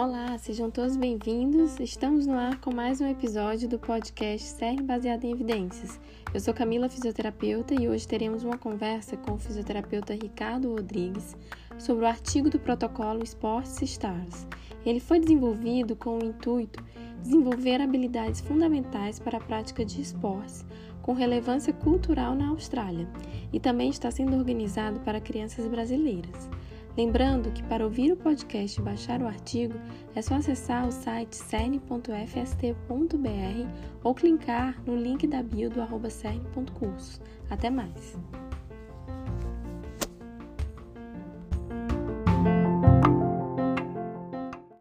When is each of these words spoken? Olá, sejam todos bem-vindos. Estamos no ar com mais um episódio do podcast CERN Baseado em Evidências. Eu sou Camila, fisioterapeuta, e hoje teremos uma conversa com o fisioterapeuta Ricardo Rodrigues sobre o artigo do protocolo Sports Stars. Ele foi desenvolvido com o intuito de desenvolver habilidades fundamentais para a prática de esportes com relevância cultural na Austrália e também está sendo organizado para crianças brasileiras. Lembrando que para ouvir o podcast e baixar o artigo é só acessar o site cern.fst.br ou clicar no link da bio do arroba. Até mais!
Olá, 0.00 0.38
sejam 0.38 0.70
todos 0.70 0.96
bem-vindos. 0.96 1.80
Estamos 1.80 2.24
no 2.24 2.38
ar 2.38 2.60
com 2.60 2.72
mais 2.72 3.00
um 3.00 3.06
episódio 3.08 3.68
do 3.68 3.80
podcast 3.80 4.46
CERN 4.46 4.84
Baseado 4.84 5.24
em 5.24 5.32
Evidências. 5.32 5.98
Eu 6.32 6.38
sou 6.38 6.54
Camila, 6.54 6.88
fisioterapeuta, 6.88 7.74
e 7.74 7.88
hoje 7.88 8.06
teremos 8.06 8.44
uma 8.44 8.56
conversa 8.56 9.16
com 9.16 9.32
o 9.32 9.38
fisioterapeuta 9.40 10.14
Ricardo 10.14 10.70
Rodrigues 10.70 11.36
sobre 11.80 12.04
o 12.04 12.06
artigo 12.06 12.48
do 12.48 12.60
protocolo 12.60 13.24
Sports 13.24 13.82
Stars. 13.82 14.46
Ele 14.86 15.00
foi 15.00 15.18
desenvolvido 15.18 15.96
com 15.96 16.16
o 16.16 16.24
intuito 16.24 16.80
de 17.16 17.22
desenvolver 17.22 17.80
habilidades 17.80 18.40
fundamentais 18.40 19.18
para 19.18 19.38
a 19.38 19.42
prática 19.42 19.84
de 19.84 20.00
esportes 20.00 20.64
com 21.02 21.12
relevância 21.12 21.72
cultural 21.72 22.36
na 22.36 22.50
Austrália 22.50 23.08
e 23.52 23.58
também 23.58 23.90
está 23.90 24.12
sendo 24.12 24.36
organizado 24.36 25.00
para 25.00 25.20
crianças 25.20 25.66
brasileiras. 25.66 26.48
Lembrando 26.98 27.52
que 27.52 27.62
para 27.62 27.84
ouvir 27.84 28.10
o 28.10 28.16
podcast 28.16 28.80
e 28.80 28.82
baixar 28.82 29.22
o 29.22 29.26
artigo 29.28 29.74
é 30.16 30.20
só 30.20 30.34
acessar 30.34 30.84
o 30.84 30.90
site 30.90 31.36
cern.fst.br 31.36 32.08
ou 34.02 34.12
clicar 34.12 34.82
no 34.84 34.96
link 34.96 35.24
da 35.28 35.40
bio 35.40 35.70
do 35.70 35.80
arroba. 35.80 36.08
Até 37.48 37.70
mais! 37.70 38.18